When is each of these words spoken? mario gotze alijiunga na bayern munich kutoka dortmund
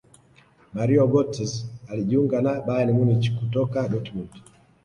mario 0.73 1.03
gotze 1.13 1.45
alijiunga 1.89 2.37
na 2.45 2.53
bayern 2.65 2.91
munich 2.97 3.27
kutoka 3.37 3.79
dortmund 3.91 4.31